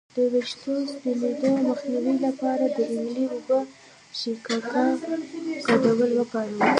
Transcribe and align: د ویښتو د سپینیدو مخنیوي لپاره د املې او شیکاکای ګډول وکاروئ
د 0.15 0.17
ویښتو 0.33 0.71
د 0.79 0.81
سپینیدو 0.93 1.49
مخنیوي 1.69 2.15
لپاره 2.27 2.65
د 2.75 2.77
املې 2.97 3.25
او 3.49 3.59
شیکاکای 4.19 4.91
ګډول 5.67 6.11
وکاروئ 6.19 6.61